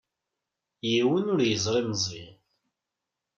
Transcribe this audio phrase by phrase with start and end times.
[0.91, 2.35] Yiwen ur yeẓri Meẓyan.